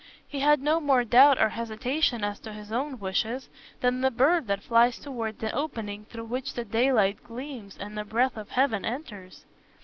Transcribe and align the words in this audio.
He 0.27 0.39
had 0.39 0.63
no 0.63 0.79
more 0.79 1.03
doubt 1.03 1.39
or 1.39 1.49
hesitation 1.49 2.23
as 2.23 2.39
to 2.39 2.51
his 2.53 2.71
own 2.71 2.97
wishes 2.97 3.49
than 3.81 4.01
the 4.01 4.09
bird 4.09 4.47
that 4.47 4.63
flies 4.63 4.97
towards 4.97 5.37
the 5.37 5.53
opening 5.53 6.05
through 6.05 6.25
which 6.25 6.55
the 6.55 6.65
daylight 6.65 7.23
gleams 7.23 7.77
and 7.77 7.95
the 7.95 8.03
breath 8.03 8.35
of 8.35 8.49
heaven 8.49 8.83
enters. 8.83 9.45